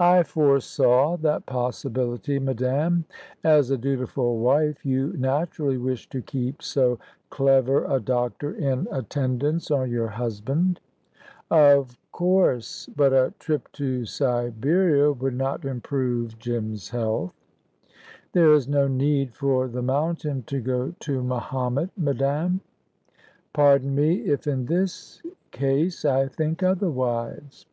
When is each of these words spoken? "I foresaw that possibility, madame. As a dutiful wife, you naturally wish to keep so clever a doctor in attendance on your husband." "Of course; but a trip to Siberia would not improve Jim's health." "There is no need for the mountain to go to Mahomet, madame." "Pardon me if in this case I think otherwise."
"I 0.00 0.24
foresaw 0.24 1.16
that 1.18 1.46
possibility, 1.46 2.40
madame. 2.40 3.04
As 3.44 3.70
a 3.70 3.78
dutiful 3.78 4.40
wife, 4.40 4.84
you 4.84 5.12
naturally 5.16 5.78
wish 5.78 6.08
to 6.08 6.20
keep 6.22 6.60
so 6.60 6.98
clever 7.30 7.84
a 7.84 8.00
doctor 8.00 8.52
in 8.52 8.88
attendance 8.90 9.70
on 9.70 9.92
your 9.92 10.08
husband." 10.08 10.80
"Of 11.52 11.96
course; 12.10 12.88
but 12.96 13.12
a 13.12 13.32
trip 13.38 13.70
to 13.74 14.04
Siberia 14.06 15.12
would 15.12 15.34
not 15.36 15.64
improve 15.64 16.36
Jim's 16.40 16.88
health." 16.88 17.32
"There 18.32 18.52
is 18.52 18.66
no 18.66 18.88
need 18.88 19.36
for 19.36 19.68
the 19.68 19.82
mountain 19.82 20.42
to 20.48 20.60
go 20.60 20.94
to 20.98 21.22
Mahomet, 21.22 21.90
madame." 21.96 22.60
"Pardon 23.52 23.94
me 23.94 24.14
if 24.22 24.48
in 24.48 24.66
this 24.66 25.22
case 25.52 26.04
I 26.04 26.26
think 26.26 26.64
otherwise." 26.64 27.66